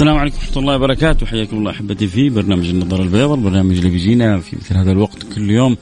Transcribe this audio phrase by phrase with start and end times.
[0.00, 1.26] السلام عليكم ورحمة الله وبركاته.
[1.26, 5.50] حياكم الله أحبتي في برنامج النظر البيضاء البرنامج اللي بيجينا في مثل هذا الوقت كل
[5.50, 5.76] يوم.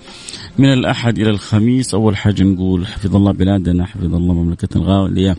[0.58, 5.36] من الأحد إلى الخميس أول حاجة نقول حفظ الله بلادنا حفظ الله مملكة الغالية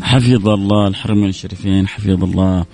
[0.00, 2.64] حفظ الله الحرمين الشريفين حفظ الله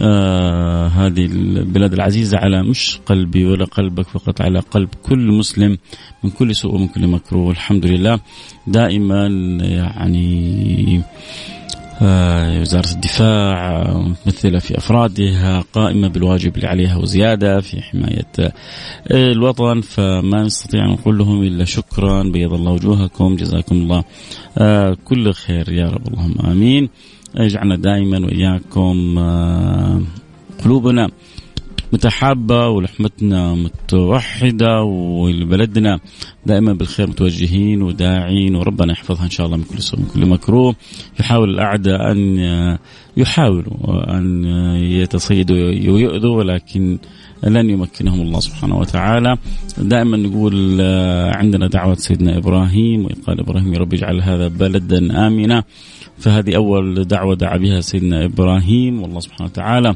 [0.00, 5.78] آه هذه البلاد العزيزة على مش قلبي ولا قلبك فقط على قلب كل مسلم
[6.24, 7.50] من كل سوء ومن كل مكروه.
[7.50, 8.20] الحمد لله.
[8.66, 9.26] دائما
[9.60, 11.02] يعني
[12.02, 18.52] وزارة الدفاع متمثلة في أفرادها قائمة بالواجب اللي عليها وزيادة في حماية آه،
[19.32, 19.80] الوطن.
[19.80, 24.04] فما نستطيع أن نقول لهم إلا شكرا بيض الله وجوهكم جزاكم الله
[24.58, 26.08] آه، كل خير يا رب.
[26.08, 26.88] اللهم آمين.
[27.36, 29.18] اجعلنا دائما وإياكم
[30.64, 31.10] قلوبنا
[31.92, 36.00] متحابة ولحمتنا متوحدة وبلدنا
[36.46, 40.74] دائما بالخير متوجهين وداعين وربنا يحفظها إن شاء الله من كل سوء من كل مكروه.
[41.20, 42.38] يحاول الأعداء أن
[43.16, 44.44] يحاولوا أن
[44.76, 45.56] يتصيدوا
[45.92, 46.98] ويؤذوا ولكن
[47.44, 49.36] لن يمكنهم الله سبحانه وتعالى.
[49.78, 50.80] دائما نقول
[51.34, 55.64] عندنا دعوة سيدنا إبراهيم وقال إبراهيم يا رب اجعل هذا بلدا آمنا.
[56.18, 59.94] فهذه أول دعوة دعا بها سيدنا إبراهيم والله سبحانه وتعالى.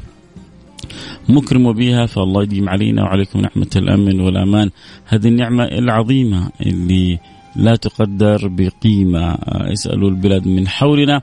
[1.29, 4.69] مكرم بها فالله يديم علينا وعليكم نعمة الأمن والأمان.
[5.05, 7.19] هذه النعمة العظيمة اللي
[7.55, 9.37] لا تقدر بقيمة.
[9.73, 11.21] اسألوا البلاد من حولنا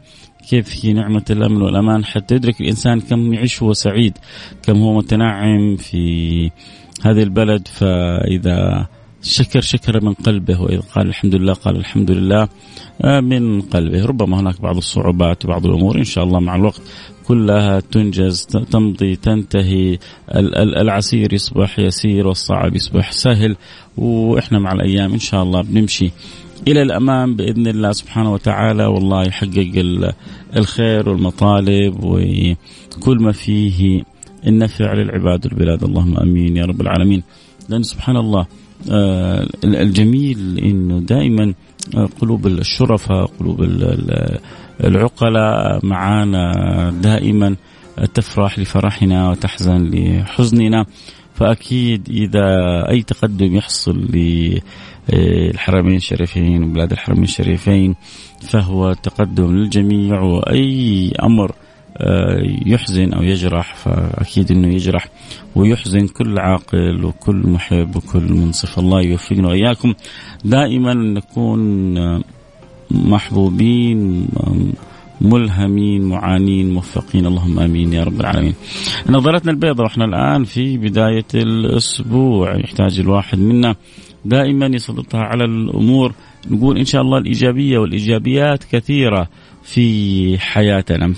[0.51, 2.05] كيف هي نعمة الأمن والأمان.
[2.05, 4.19] حتى يدرك الإنسان كم يعيش هو سعيد
[4.63, 6.51] كم هو متنعم في
[7.03, 7.69] هذه البلد.
[7.69, 8.87] فإذا
[9.25, 12.49] شكر شكر من قلبه وإذا قال الحمد لله قال الحمد لله
[13.21, 14.05] من قلبه.
[14.05, 16.83] ربما هناك بعض الصعوبات وبعض الأمور إن شاء الله مع الوقت
[17.27, 19.99] كلها تنجز تمضي تنتهي
[20.83, 23.57] العسير يصبح يسير والصعب يصبح سهل
[23.97, 26.11] وإحنا مع الأيام إن شاء الله بنمشي
[26.69, 28.87] إلى الأمام بإذن الله سبحانه وتعالى.
[28.87, 30.13] والله يحقق
[30.57, 34.03] الخير والمطالب وكل ما فيه
[34.47, 35.85] النفع للعباد والبلاد.
[35.85, 37.23] اللهم آمين يا رب العالمين.
[37.69, 38.47] لأن سبحان الله
[39.65, 41.55] الجميل إنه دائما
[41.97, 43.63] آه، قلوب الشرفاء قلوب
[44.85, 46.53] العقلاء معانا
[47.03, 47.57] دائما
[48.15, 50.87] تفرح لفرحنا وتحزن لحزننا.
[51.35, 52.47] فأكيد إذا
[52.91, 54.09] أي تقدم يحصل
[55.13, 57.95] للحرمين الشريفين وبلاد الحرمين الشريفين
[58.41, 61.64] فهو تقدم للجميع وأي أمر آه،
[62.67, 65.09] يحزن أو يجرح فأكيد أنه يجرح.
[65.55, 68.79] ويحزن كل عاقل وكل محب وكل منصف.
[68.79, 69.95] الله يوفقنا وإياكم.
[70.45, 71.95] دائما نكون
[72.91, 74.29] محبوبين
[75.21, 77.27] ملهمين معانين موفقين.
[77.27, 78.55] اللهم آمين يا رب العالمين.
[79.11, 79.87] نظرتنا البيضاء.
[79.87, 82.57] وإحنا الآن في بداية الأسبوع.
[82.57, 83.77] يحتاج الواحد منا
[84.25, 86.13] دائما يسلطها على الأمور.
[86.51, 89.29] نقول إن شاء الله الإيجابية والإيجابيات كثيرة.
[89.65, 91.15] في حياتنا.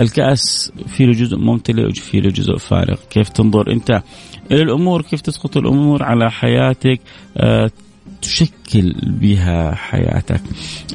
[0.00, 2.96] الكأس في له جزء ممتلئ وفي له جزء فارغ.
[3.10, 4.02] كيف تنظر أنت
[4.50, 7.00] إلى الأمور؟ كيف تسقط الأمور على حياتك؟
[7.36, 7.70] آه،
[8.22, 10.40] تشكل بها حياتك.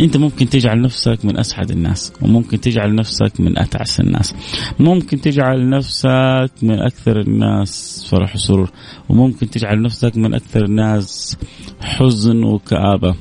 [0.02, 4.36] أنت ممكن تجعل نفسك من أسعد الناس وممكن تجعل نفسك من أتعس الناس.
[4.80, 8.72] ممكن تجعل نفسك من أكثر الناس فرح وسرور
[9.10, 11.38] وممكن تجعل نفسك من أكثر الناس
[11.82, 13.16] حزن وكآبة.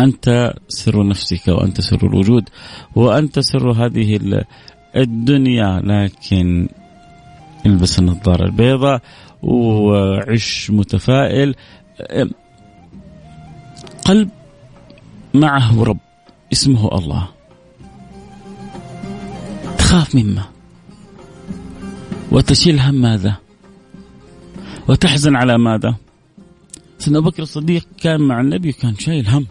[0.00, 2.48] أنت سر نفسك وأنت سر الوجود
[2.94, 4.20] وأنت سر هذه
[4.96, 6.68] الدنيا لكن
[7.66, 9.02] البس النظارة البيضاء
[9.42, 11.54] وعش متفائل.
[14.04, 14.30] قلب
[15.34, 15.98] معه رب
[16.52, 17.28] اسمه الله.
[19.78, 20.44] تخاف مما.
[22.32, 23.36] وتشيل هم ماذا.
[24.88, 25.94] وتحزن على ماذا.
[26.98, 29.46] سيدنا أبو بكر الصديق كان مع النبي وكان شايل هم.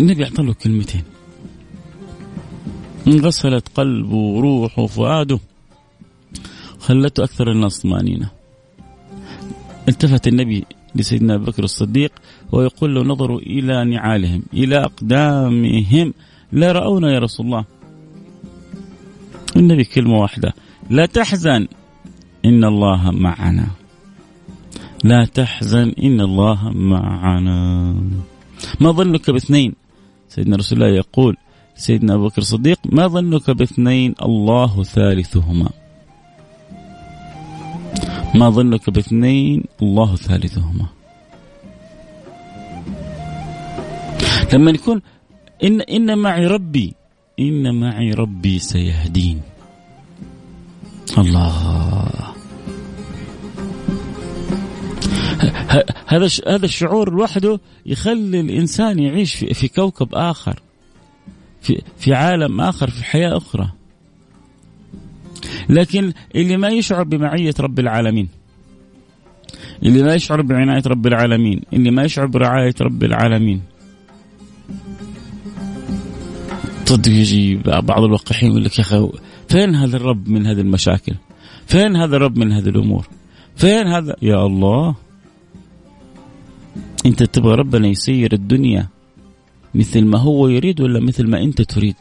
[0.00, 1.02] النبي أعطى له كلمتين.
[3.06, 5.38] انغسلت قلبه وروحه وفؤاده.
[6.78, 8.30] خلته أكثر الناس طمأنينة.
[9.88, 10.64] التفت النبي
[10.94, 12.12] لسيدنا أبو بكر الصديق
[12.52, 16.14] ويقول لو نظروا إلى نعالهم إلى أقدامهم.
[16.52, 17.64] لا رأونا يا رسول الله.
[19.56, 20.52] النبي كلمة واحدة.
[20.90, 21.68] لا تحزن
[22.44, 23.66] إن الله معنا.
[25.04, 27.94] لا تحزن إن الله معنا.
[28.80, 29.79] ما ظنك باثنين؟
[30.30, 31.36] سيدنا رسول الله يقول
[31.74, 35.70] سيدنا أبو بكر الصديق ما ظنك باثنين الله ثالثهما؟
[38.34, 40.86] ما ظنك باثنين الله ثالثهما؟
[44.52, 45.02] لما يكون
[45.64, 46.94] إن إن معي ربي
[47.40, 49.40] إن معي ربي سيهدين.
[51.18, 52.29] الله.
[56.06, 60.62] هذا هذا الشعور لوحده يخلي الإنسان يعيش في, في كوكب آخر
[61.62, 63.72] في في عالم آخر في حياة أخرى
[65.68, 68.28] لكن اللي ما يشعر بمعية رب العالمين
[69.82, 73.62] اللي ما يشعر بعناية رب العالمين اللي ما يشعر برعاية رب العالمين
[76.90, 79.10] صدق يجي بعض الوقحين يقول لك يا أخي
[79.48, 81.14] فين هذا الرب من هذه المشاكل؟
[81.66, 83.08] فين هذا الرب من هذه الأمور؟
[83.56, 84.94] فين هذا يا الله
[87.06, 88.88] انت تبغى ربنا يسير الدنيا
[89.74, 91.96] مثل ما هو يريد ولا مثل ما أنت تريد.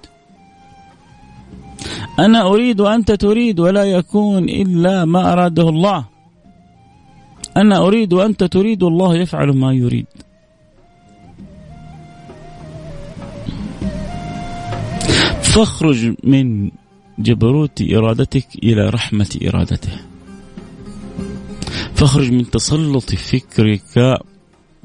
[2.19, 6.05] أنا أريد وأنت تريد ولا يكون إلا ما أراده الله.
[7.57, 10.05] أنا أريد وأنت تريد والله يفعل ما يريد.
[15.41, 16.71] فاخرج من
[17.19, 19.99] جبروت إرادتك إلى رحمة إرادته.
[21.95, 24.19] فاخرج من تسلط فكرك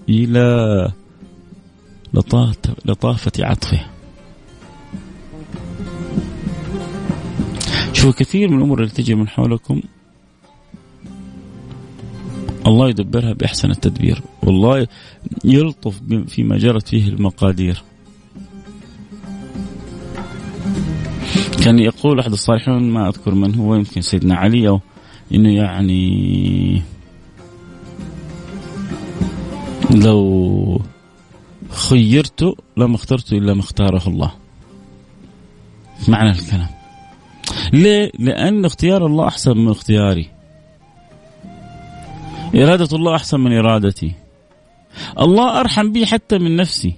[0.08, 0.92] إلى
[2.14, 3.80] لطافة عطفه.
[7.92, 9.82] شوفوا كثير من الأمور اللي تجي من حولكم
[12.66, 14.22] الله يدبرها بأحسن التدبير.
[14.42, 14.86] والله
[15.44, 17.82] يلطف فيما جرت فيه المقادير.
[21.64, 24.80] كان يقول أحد الصالحين ما أذكر من هو يمكن سيدنا علي أو
[25.34, 26.82] إنه يعني
[29.94, 30.81] لو
[31.70, 34.32] خيرت لما اخترت إلا ما اختاره الله.
[36.08, 36.69] معنى الكلام
[37.73, 40.31] ليه؟ لأن اختيار الله أحسن من اختياري.
[42.55, 44.12] إرادة الله أحسن من إرادتي.
[45.20, 46.94] الله أرحم بي حتى من نفسي.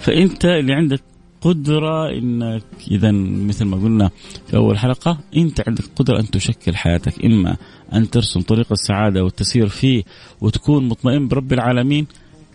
[0.00, 1.02] فأنت اللي عندك
[1.40, 4.10] قدرة إنك اذا مثل ما قلنا
[4.46, 7.56] في أول حلقة إنت عندك قدرة أن تشكل حياتك إما
[7.92, 10.02] أن ترسم طريق السعادة والتسير فيه
[10.40, 12.06] وتكون مطمئن برب العالمين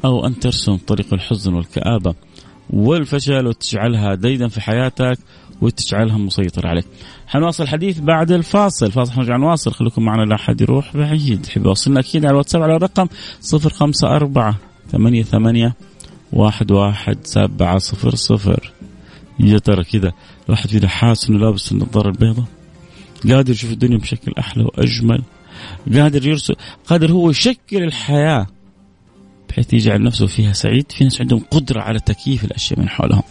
[0.05, 2.15] أو أن ترسم طريق الحزن والكآبة
[2.69, 5.17] والفشل وتجعلها ديدا في حياتك
[5.61, 6.85] وتجعلها مسيطر عليك.
[7.27, 9.71] حنواصل الحديث بعد الفاصل، فاصل حنرجع نواصل.
[9.71, 13.07] خليكم معنا لا أحد يروح بعيد، حب يوصلنا أكيد على الواتساب على الرقم
[13.53, 14.55] 054
[14.91, 15.75] ثمانية ثمانية
[16.33, 18.71] واحد واحد سبعة صفر صفر.
[19.39, 20.13] يا ترى كذا
[20.45, 22.45] الواحد فينا حاسس إنه لابس النظارة البيضاء؟
[23.29, 25.23] قادر يشوف الدنيا بشكل أحلى وأجمل.
[25.93, 26.55] قادر يرسل
[26.87, 28.47] قادر هو يشكل الحياة
[29.49, 30.91] بحيث يجعل نفسه فيها سعيد.
[30.91, 33.23] في ناس عندهم قدرة على تكييف الأشياء من حولهم.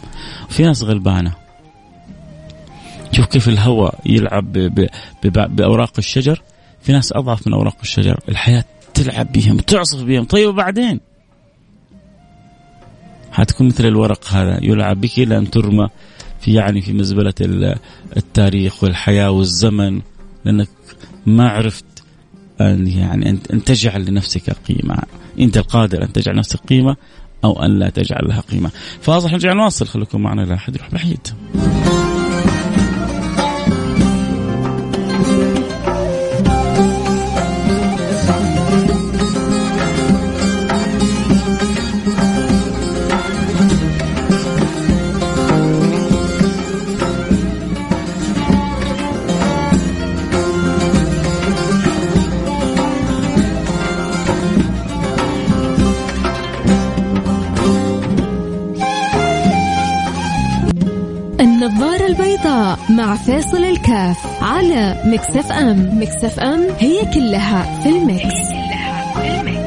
[0.49, 1.35] وفي ناس غلبانة.
[3.13, 4.53] شوف كيف الهواء يلعب
[5.25, 6.43] بأوراق الشجر.
[6.83, 8.21] في ناس أضعف من أوراق الشجر.
[8.29, 10.25] الحياة تلعب بهم تعصف بهم.
[10.25, 11.01] طيب وبعدين؟
[13.33, 15.89] حتكون مثل الورق هذا يلعب بك إلى أن ترمى
[16.41, 17.35] في يعني في مزبلة
[18.17, 20.01] التاريخ والحياة والزمن
[20.45, 20.69] لأنك
[21.27, 21.85] ما عرفت
[22.61, 24.99] أن يعني أن تجعل لنفسك قيمة،
[25.41, 26.97] أنت القادر أن تجعل نفسك قيمة
[27.45, 28.71] أو أن لا تجعل لها قيمة.
[29.01, 31.29] فاصل نرجع نواصل خليكم معنا لا احد يروح بعيد.
[63.33, 69.62] فاصل الكاف على مكسف ام مكسف ام هي كلها في المكس, هي كلها في المكس.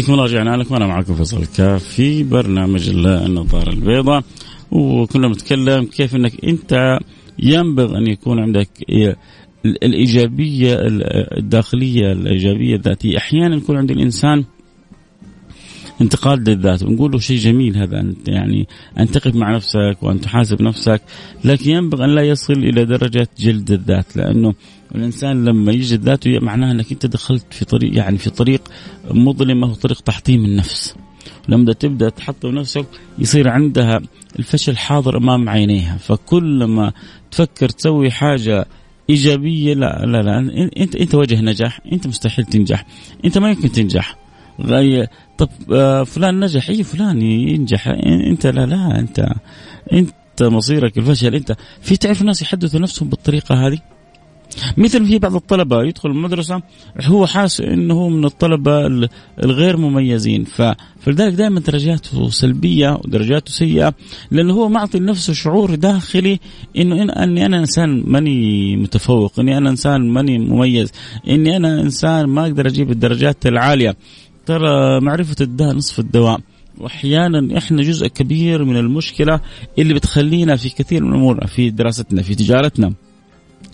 [0.00, 4.22] حياكم الله رجعنا لكم أنا معكم فيصل الكاف في برنامج النظارة البيضاء.
[4.70, 6.98] وكنا بنتكلم كيف إنك أنت
[7.38, 8.68] ينبغي أن يكون عندك
[9.66, 10.76] الإيجابية
[11.38, 13.18] الداخلية الإيجابية الذاتية.
[13.18, 14.44] أحيانا يكون عند الإنسان
[16.00, 21.02] انتقاد للذات ونقول له شيء جميل هذا يعني ان تقف مع نفسك وأن تحاسب نفسك
[21.44, 24.54] لكن ينبغي أن لا يصل إلى درجة جلد الذات لأنه
[24.94, 28.62] الإنسان لما يجلد ذاته معناها أنك أنت دخلت في طريق يعني في طريق
[29.10, 30.94] مظلمة وطريق تحطيم النفس.
[31.48, 32.86] لما تبدأ تحطم نفسك
[33.18, 34.00] يصير عندها
[34.38, 35.96] الفشل حاضر أمام عينيها.
[35.96, 36.90] فكل
[37.30, 38.66] تفكر تسوي حاجة
[39.10, 40.38] إيجابية لا لا لا
[40.76, 42.86] أنت أنت وجه نجاح أنت مستحيل تنجح
[43.24, 44.16] أنت ما يمكن تنجح.
[45.40, 46.70] طب آه، فلان نجح.
[46.70, 47.88] اي فلان ينجح.
[48.06, 49.26] أنت لا لا أنت
[49.92, 51.34] أنت مصيرك الفشل.
[51.34, 53.78] أنت في تعرف ناس يحدثوا نفسهم بالطريقة هذه؟
[54.76, 56.62] مثل في بعض الطلبة يدخل المدرسة
[57.04, 58.86] هو حاسس إنه هو من الطلبة
[59.44, 60.44] الغير مميزين.
[61.00, 63.94] فلذلك دائما درجاته سلبية ودرجاته سيئة
[64.30, 66.40] لأنه هو معطي لنفسه شعور داخلي
[66.78, 70.92] إنه إن إني أنا إنسان ماني متفوق إني أنا إنسان ماني مميز
[71.28, 73.96] إني أنا إنسان ما أقدر أجيب الدرجات العالية.
[74.50, 76.40] ترى معرفة الداء نصف الدواء.
[76.78, 79.40] وأحيانا إحنا جزء كبير من المشكلة
[79.78, 82.92] اللي بتخلينا في كثير من الأمور في دراستنا في تجارتنا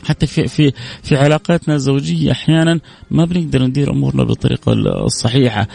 [0.05, 2.81] حتى في في في علاقاتنا الزوجية أحيانا
[3.11, 4.73] ما بنقدر ندير أمورنا بالطريقة
[5.05, 5.69] الصحيحة.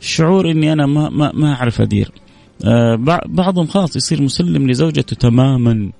[0.00, 2.10] شعور إني أنا ما ما, ما أعرف أدير.
[2.64, 2.96] آه
[3.26, 5.90] بعضهم خلاص يصير مسلم لزوجته تماما.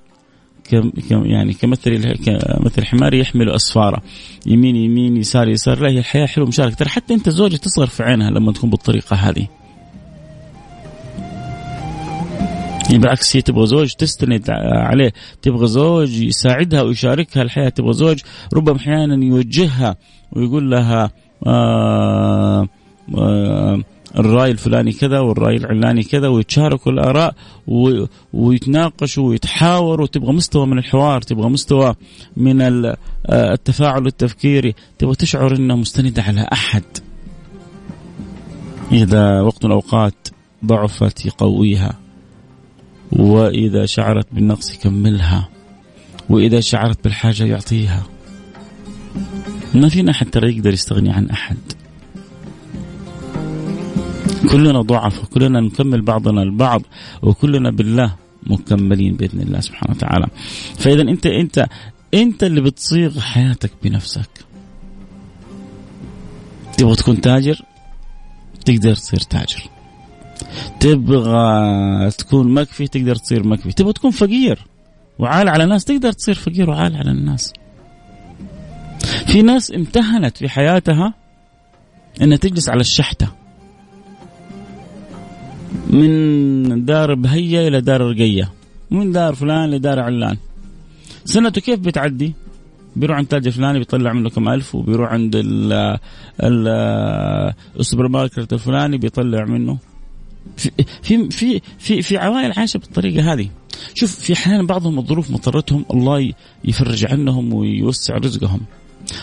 [1.11, 4.01] يعني كمثل كمثل حمار يحمل أسفاره.
[4.45, 5.79] يمين يمين يسار يسار.
[5.79, 6.75] لا هي الحياة حلوة مشاركة.
[6.75, 9.47] ترى حتى أنت زوجة تصغر في عينها لما تكون بالطريقة هذه.
[12.91, 18.19] يعني بالعكس هي تبغى زوج تستند عليه تبغى زوج يساعدها ويشاركها الحياة تبغى زوج
[18.53, 19.95] ربما أحيانا يوجهها
[20.31, 21.11] ويقول لها
[21.47, 22.67] آه
[23.17, 23.83] آه
[24.19, 27.35] الرأي الفلاني كذا والرأي العلاني كذا ويتشاركوا الآراء
[28.33, 30.07] ويتناقشوا ويتحاوروا.
[30.07, 31.95] تبغى مستوى من الحوار تبغى مستوى
[32.37, 34.75] من آه، التفاعل التفكيري.
[34.99, 36.83] تبغى تشعر أنها مستندة على أحد.
[38.91, 40.27] إذا وقت من الأوقات
[40.65, 41.93] ضعفت يقويها
[43.11, 45.49] وإذا شعرت بالنقص يكملها
[46.29, 48.03] وإذا شعرت بالحاجة يعطيها.
[49.73, 51.57] ما فينا حتى يقدر يستغني عن أحد.
[54.51, 56.81] كلنا ضعف وكلنا نكمل بعضنا البعض
[57.21, 60.27] وكلنا بالله مكملين بإذن الله سبحانه وتعالى.
[60.77, 61.65] فإذا أنت أنت
[62.13, 64.29] أنت اللي بتصيغ حياتك بنفسك.
[66.77, 67.61] تبغى تكون تاجر؟
[68.65, 69.69] تقدر تصير تاجر.
[70.79, 74.59] تبغى تكون مكفي تقدر تصير مكفي تبغى تكون فقير
[75.19, 77.53] وعال على الناس تقدر تصير فقير وعال على الناس
[79.27, 81.13] في ناس امتهنت في حياتها
[82.21, 83.40] إنها تجلس على الشحتة
[85.89, 88.51] من دار بهية إلى دار رقية
[88.91, 90.37] من دار فلان لدار علان.
[91.25, 92.33] سنته كيف بتعدي؟
[92.95, 95.41] بيروح عند تاجر فلاني بيطلع منه كم ألف وبيروح عند
[97.79, 99.77] السوبر ماركت الفلاني بيطلع منه.
[101.03, 103.49] في في في في عوائل عايشة بالطريقة هذه.
[103.93, 106.33] شوف في أحيانا بعضهم الظروف مضطرتهم الله
[106.65, 108.59] يفرج عنهم ويوسع رزقهم.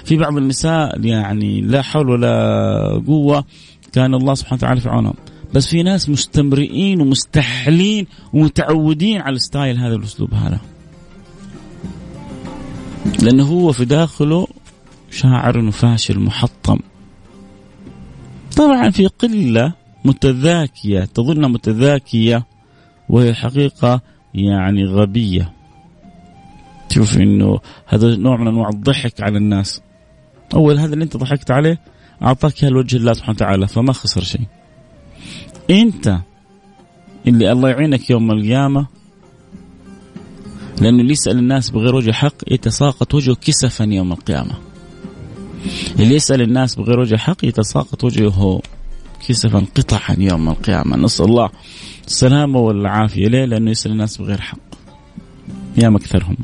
[0.05, 3.45] في بعض النساء يعني لا حول ولا قوة
[3.93, 5.15] كان الله سبحانه وتعالى في عونهم.
[5.55, 10.61] بس في ناس مستمرئين ومستحلين ومتعودين على ال style هذا الأسلوب هذا.
[13.23, 14.47] لأنه هو في داخله
[15.11, 16.79] شاعر فاشل محطم.
[18.57, 19.73] طبعا في قلة
[20.05, 22.47] متذاكية تظن متذاكية
[23.09, 24.01] وهي الحقيقة
[24.35, 25.53] يعني غبية.
[26.89, 29.81] تشوف إنه هذا نوع من أنواع الضحك على الناس.
[30.55, 31.81] أول هذا اللي أنت ضحكت عليه
[32.23, 34.47] أعطاك إياه لوجه الله سبحانه وتعالى فما خسر شيء.
[35.71, 36.19] انت
[37.27, 38.87] اللي الله يعينك يوم القيامة
[40.81, 44.55] لأنه اللي يسأل الناس بغير وجه حق يتساقط وجهه كسفا يوم القيامة.
[45.99, 48.63] اللي يسأل الناس بغير وجه حق يتساقط وجهه
[49.29, 50.97] كسفا قطعا يوم القيامة.
[50.97, 51.51] نسأل الله
[52.07, 53.29] السلامة والعافية.
[53.29, 54.59] ليه؟ لأنه يسأل الناس بغير حق.
[55.77, 56.37] يا أكثرهم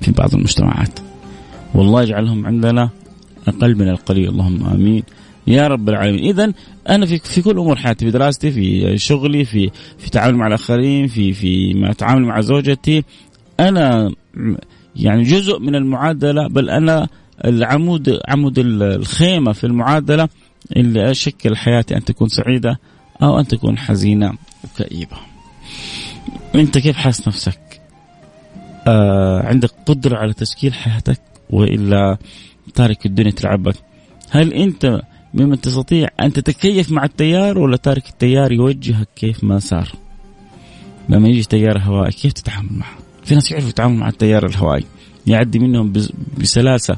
[0.00, 1.00] في بعض المجتمعات.
[1.74, 2.90] والله يجعلهم عندنا
[3.48, 4.28] أقل من القليل.
[4.28, 5.02] اللهم آمين.
[5.46, 6.24] يا رب العالمين.
[6.24, 6.52] اذا
[6.88, 11.06] أنا في في كل أمور حياتي في دراستي في شغلي في في تعامل مع الآخرين
[11.06, 13.04] في في ما اتعامل مع زوجتي.
[13.60, 14.10] أنا
[14.96, 17.08] يعني جزء من المعادلة بل أنا
[17.44, 20.28] العمود عمود الخيمة في المعادلة
[20.76, 22.78] اللي أشكل حياتي أن تكون سعيدة
[23.22, 24.32] أو أن تكون حزينة
[24.64, 25.16] وكئيبة.
[26.54, 27.80] أنت كيف حاسس نفسك؟
[28.86, 32.18] آه عندك قدرة على تشكيل حياتك وإلا
[32.74, 33.74] تارك الدنيا تلعبك؟
[34.30, 35.02] هل أنت
[35.36, 39.92] ممن تستطيع أن تتكيف مع التيار ولا تارك التيار يوجهك كيف ما صار.
[41.08, 44.84] لما يجي تيار هوائي كيف تتعامل معه؟ في ناس يعرفوا يتعاملوا مع التيار الهوائي.
[45.26, 45.92] يعدي منهم
[46.38, 46.96] بسلاسة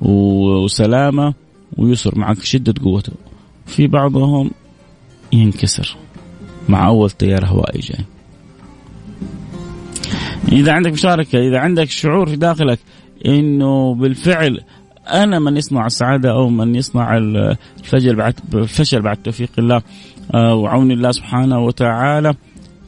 [0.00, 1.34] وسلامة
[1.78, 3.12] ويسر مع شدة قوته.
[3.66, 4.50] في بعضهم
[5.32, 5.96] ينكسر
[6.68, 8.04] مع أول تيار هوائي جاي.
[10.52, 12.78] إذا عندك مشاركة إذا عندك شعور في داخلك
[13.26, 14.60] إنه بالفعل
[15.08, 19.82] أنا من يصنع السعادة أو من يصنع الفجر بعد الفشل بعد توفيق الله
[20.34, 22.34] آه، وعون الله سبحانه وتعالى.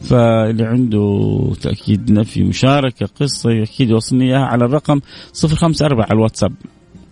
[0.00, 5.00] فاللي عنده تأكيد نفي مشاركة قصة أكيد يوصلني اياها على الرقم
[5.45, 6.52] 054 على الواتساب.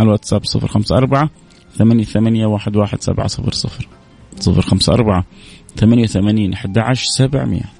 [0.01, 1.29] على الواتساب 054
[1.79, 3.87] 88 11700
[4.47, 5.25] 054
[5.77, 7.80] 88 11700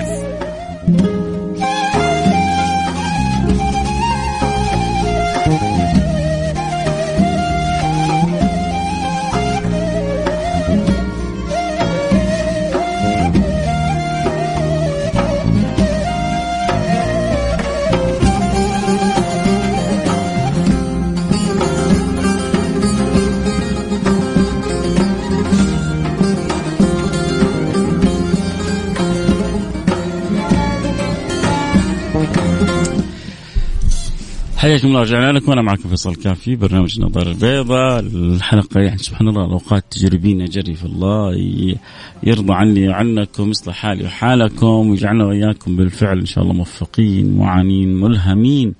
[34.61, 39.45] حياكم الله رجعنا لكم وأنا معكم فيصل كافي برنامج النظارة البيضاء الحلقة يعني سبحان الله
[39.45, 41.35] الاوقات تجري بينا جري في الله
[42.23, 48.73] يرضى عني وعنكم يصلح حالي وحالكم ويجعلنا وإياكم بالفعل إن شاء الله موفقين معانين ملهمين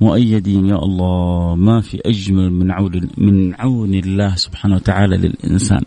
[0.00, 0.66] مؤيدين.
[0.66, 5.82] يا الله ما في أجمل من عون من عون الله سبحانه وتعالى للإنسان.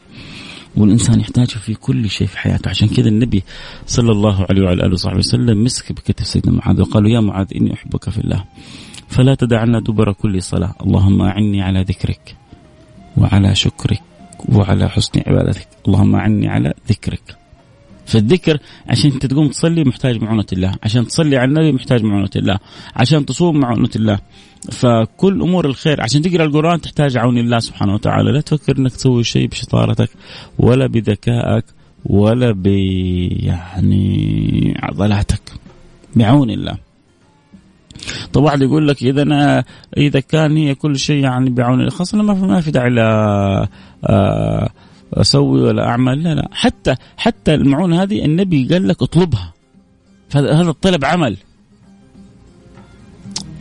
[0.78, 2.70] والإنسان يحتاجه في كل شيء في حياته.
[2.70, 3.44] عشان كذا النبي
[3.88, 7.74] صلى الله عليه وعلى آله وصحبه وسلم مسك بكتف سيدنا معاذ وقال يا معاذ إني
[7.74, 8.44] أحبك في الله.
[9.14, 10.74] فلا تدعنا دبر كل صلاة.
[10.82, 12.36] اللهم أعني على ذكرك
[13.18, 14.02] وعلى شكرك
[14.50, 15.68] وعلى حسن عبادتك.
[15.88, 17.38] اللهم أعني على ذكرك.
[18.06, 20.76] فالذكر عشان أنت تقوم تصلي محتاج معونة الله.
[20.84, 22.60] عشان تصلي على النبي محتاج معونة الله.
[22.96, 24.20] عشان تصوم معونة الله.
[24.72, 28.32] فكل أمور الخير عشان تقرأ القرآن تحتاج عون الله سبحانه وتعالى.
[28.32, 30.10] لا تفكر أنك تسوي شيء بشطارتك
[30.60, 31.66] ولا بذكائك
[32.06, 32.68] ولا ب
[33.48, 35.42] يعني عضلاتك.
[36.16, 36.93] بعون الله.
[38.34, 39.64] طب واحد يقول لك إذا أنا
[39.98, 43.68] إذا كان هي كل شيء يعني بعون خاصة ما في ما في داعي لا
[44.06, 44.70] آه،
[45.14, 46.50] أسوي ولا أعمل لا لا.
[46.52, 49.54] حتى حتى المعونة هذه النبي قال لك اطلبها.
[50.30, 51.38] فهذا الطلب عمل.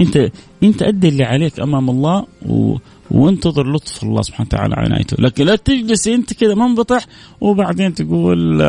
[0.00, 0.30] انت
[0.62, 2.76] أنت أدي اللي عليك أمام الله و
[3.10, 7.06] وانتظر لطف الله سبحانه وتعالى عنايته لكن لا تجلس أنت كذا منبطح
[7.40, 8.62] وبعدين تقول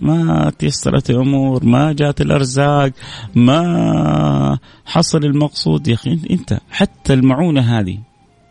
[0.00, 2.92] ما تيسرت الأمور ما جات الأرزاق
[3.34, 7.98] ما حصل المقصود يا أخي أنت حتى المعونة هذه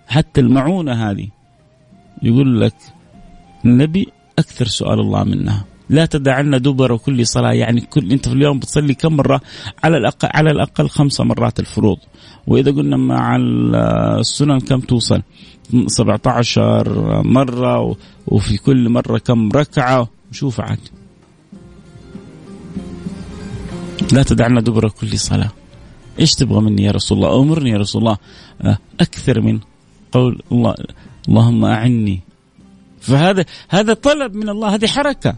[0.08, 1.27] حتى المعونة هذه
[2.23, 2.75] يقول لك
[3.65, 4.08] النبي
[4.39, 8.93] أكثر سؤال الله منها لا تدعنا دبر كل صلاة يعني كل أنت في اليوم بتصلي
[8.93, 9.41] كم مرة؟
[9.84, 11.97] على الاقل على الأقل خمسة مرات الفروض.
[12.47, 13.36] وإذا قلنا مع
[14.19, 15.21] السنن كم توصل؟
[15.88, 17.95] 17 مرة
[18.27, 20.79] وفي كل مرة كم ركعة؟ شوف عاد.
[24.11, 25.51] لا تدعنا دبر كل صلاة.
[26.19, 28.17] إيش تبغى مني يا رسول الله؟ أمرني يا رسول الله.
[28.61, 29.59] آه، أكثر من
[30.11, 30.75] قول الله
[31.27, 32.21] اللهم أعني.
[33.01, 35.35] فهذا هذا طلب من الله هذه حركة.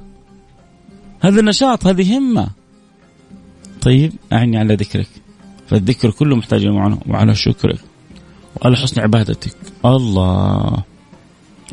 [1.22, 2.48] هذا نشاط هذه همة.
[3.82, 5.10] طيب أعني على ذكرك.
[5.68, 7.80] فالذكر كله محتاج معنا وعلى شكرك.
[8.62, 9.56] وعلى حسن عبادتك.
[9.86, 10.84] الله.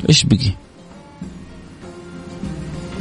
[0.09, 0.64] إيش بقي؟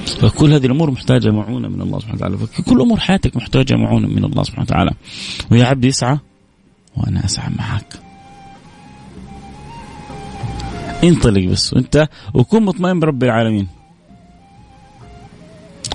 [0.06, 2.38] فكل هذه الأمور محتاجة معونة من الله سبحانه وتعالى.
[2.38, 4.90] فكل أمور حياتك محتاجة معونة من الله سبحانه وتعالى.
[5.50, 6.18] ويا عبدي اسعى
[6.96, 8.00] وأنا أسعى معك
[11.04, 11.72] انطلق بس.
[11.72, 13.68] وانت وكن مطمئن برب العالمين.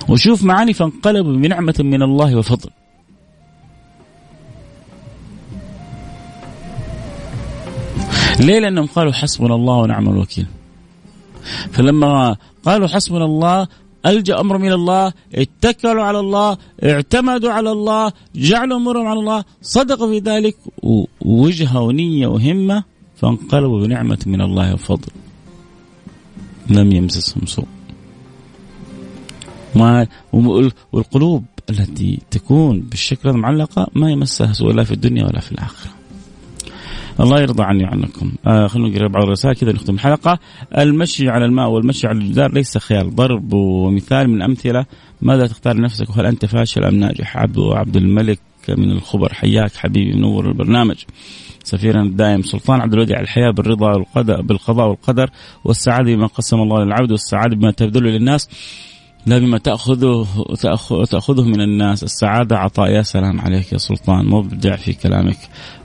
[0.08, 2.70] وشوف معاني فانقلبوا بنعمة من الله وفضل.
[8.40, 10.46] ليه؟ لأنهم قالوا حسبنا الله ونعم الوكيل.
[11.72, 13.68] فلما قالوا حسبنا الله
[14.06, 19.44] ألجأ أمرهم إلى الله اتكلوا على الله اعتمدوا على الله جعلوا أمورهم على الله.
[19.62, 20.56] صدقوا في ذلك
[21.20, 22.84] وجهة ونية وهمة
[23.16, 25.12] فانقلبوا بنعمة من الله وفضل.
[26.68, 27.66] لم يمسسهم سوء.
[29.74, 30.06] ما
[30.92, 35.99] والقلوب التي تكون بالشكل هذا معلقة ما يمسها سوء لا في الدنيا ولا في الآخرة.
[37.20, 38.32] الله يرضى عني وعنكم.
[38.46, 40.38] آه خلونا نقرأ بعض الرسائل كذا نختم الحلقة
[40.78, 44.86] المشي على الماء والمشي على الجدار ليس خيال ضرب ومثال من الامثله
[45.22, 50.16] ماذا تختار لنفسك؟ وهل أنت فاشل أم ناجح؟ عبد عبد الملك من الخبر حياك حبيبي
[50.16, 50.96] منور البرنامج.
[51.64, 55.30] سفيرنا الدائم سلطان عبد الوديع الحياة بالرضا والقدر بالقضاء والقدر.
[55.64, 58.48] والسعادة بما قسم الله للعبد والسعادة بما تبذل للناس.
[59.26, 60.26] لا بما تأخذه
[61.10, 62.02] تأخذه من الناس.
[62.02, 62.90] السعادة عطاء.
[62.90, 64.26] يا سلام عليك يا سلطان.
[64.26, 65.38] مبدع في كلامك.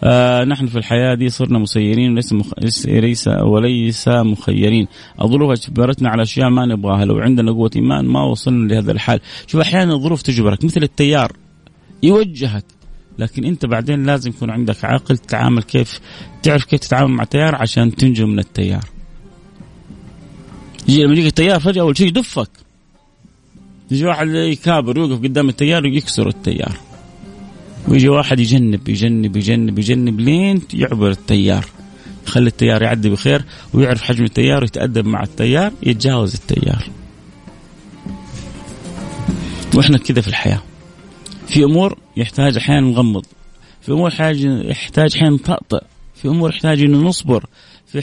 [0.04, 2.48] آه نحن في الحياة دي صرنا مسيرين وليس مخ...
[2.88, 4.88] ليس وليس مخيرين.
[5.21, 7.06] الظروف أجبرتنا على أشياء ما نبغاها.
[7.06, 9.19] لو عندنا قوة إيمان ما وصلنا لهذا الحال.
[9.48, 11.32] شوف أحيانا الظروف تجبرك مثل التيار.
[12.04, 12.65] يوجهك.
[13.19, 16.00] لكن أنت بعدين لازم يكون عندك عقل تتعامل كيف
[16.43, 18.84] تعرف كيف تتعامل مع التيار عشان تنجو من التيار.
[20.88, 22.50] يجي لما يجيك التيار فجأة أول شيء يدفك.
[23.91, 26.78] يجي واحد يكابر يوقف قدام التيار ويكسر التيار.
[27.88, 31.65] ويجي واحد يجنب يجنب يجنب يجنب لين يعبر التيار.
[32.28, 36.89] يخلي التيار يعدي بخير ويعرف حجم التيار ويتأدب مع التيار يتجاوز التيار.
[39.76, 40.62] وإحنا كذا في الحياة.
[41.48, 43.26] في أمور يحتاج أحيانا نغمض.
[43.82, 44.10] في أمور
[44.69, 45.84] يحتاج أحيانا نطأطئ.
[46.15, 47.45] في أمور يحتاج إنه نصبر.
[47.88, 48.02] في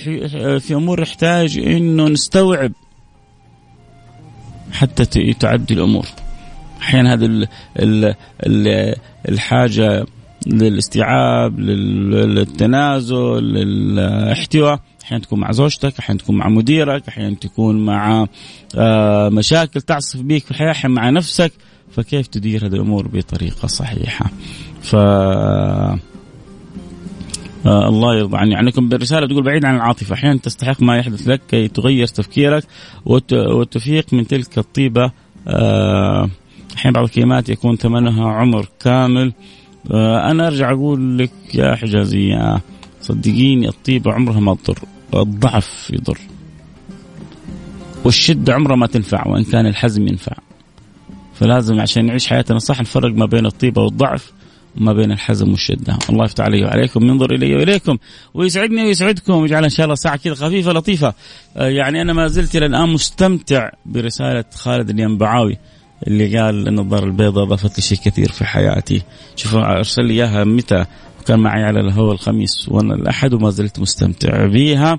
[0.61, 2.73] في أمور يحتاج إنه نستوعب.
[4.73, 6.07] حتى تعدي الأمور.
[6.81, 8.15] أحيانا هذا ال ال
[8.47, 8.95] ال
[9.29, 10.07] الحاجة
[10.47, 14.81] للاستيعاب للتنازل للاحتواء.
[15.05, 18.27] أحيانا تكون مع زوجتك أحيانا تكون مع مديرك أحيانا تكون مع
[18.77, 21.53] آه، مشاكل تعصف بيك في الحياة أحيانا مع نفسك.
[21.91, 24.31] فكيف تدير هذه الأمور بطريقة صحيحة؟
[24.83, 24.97] ف
[27.67, 30.15] آه الله يرضى عني عنكم بالرسالة تقول بعيد عن العاطفة.
[30.15, 32.65] أحيانا تستحق ما يحدث لك كي تغير تفكيرك
[33.31, 35.13] وتفيق من تلك الطيبة.
[35.49, 36.31] آه
[36.77, 39.33] أحيانا بعض الكلمات يكون ثمنها عمر كامل.
[39.91, 42.61] آه أنا أرجع أقول لك يا حجازيه
[43.01, 44.79] صدقيني الطيبة عمرها ما تضر
[45.15, 46.19] الضعف يضر.
[48.05, 50.37] والشدة عمرها ما تنفع وإن كان الحزم ينفع.
[51.35, 54.33] فلازم عشان نعيش حياتنا صح نفرق ما بين الطيبة والضعف.
[54.81, 55.99] وما بين الحزم والشدة.
[56.11, 57.99] الله يفتح علي وعليكم ينظر إلي وإليكم
[58.35, 61.15] ويسعدني ويسعدكم ويجعل إن شاء الله ساعة كذا خفيفة لطيفة.
[61.57, 65.59] آه، يعني أنا ما زلت إلى الآن مستمتع برسالة خالد الينبعاوي
[66.07, 69.03] اللي قال النظارة البيضاء ضافت لي شيء كثير في حياتي.
[69.37, 70.85] شوف أرسل لي إياها متى؟
[71.21, 74.99] وكان معي على الهواء الخميس وأنا الأحد وما زلت مستمتع بها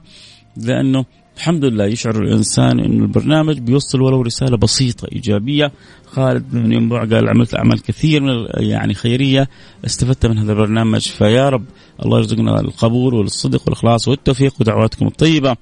[0.57, 1.05] لأنه
[1.37, 5.71] الحمد لله يشعر الإنسان إنه البرنامج بيوصل ولو رسالة بسيطة إيجابية.
[6.05, 9.49] خالد من ينبع قال عملت أعمال كثير من يعني خيرية.
[9.85, 11.01] استفدت من هذا البرنامج.
[11.07, 11.65] فيا رب
[12.05, 15.55] الله يرزقنا القبول والصدق والإخلاص والتوفيق ودعواتكم الطيبة.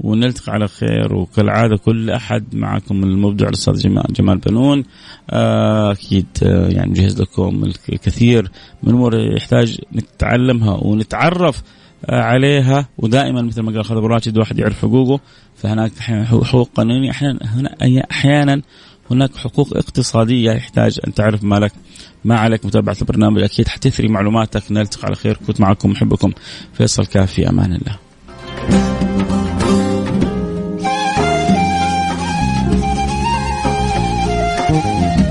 [0.00, 3.74] ونلتقي على خير وكالعادة كل أحد معكم المبدع الأستاذ
[4.10, 4.84] جمال, بنون.
[5.30, 8.50] آه، أكيد آه، يعني نجهز لكم الكثير
[8.82, 11.62] من أمور يحتاج نتعلمها ونتعرف.
[12.08, 15.20] عليها ودائما مثل ما قال خالد الراشد واحد يعرف حقوقه
[15.56, 17.38] فهناك حقوق قانونية أحيانا
[18.10, 18.62] أحيانا
[19.10, 21.72] هناك حقوق اقتصادية يحتاج أن تعرف ما لك
[22.24, 23.42] ما عليك متابعة البرنامج.
[23.42, 24.72] أكيد حتثري معلوماتك.
[24.72, 25.38] نلتقي على خير.
[25.46, 26.32] كنت معكم محبكم
[26.72, 27.48] فيصل كافي.
[27.48, 28.93] أمان الله.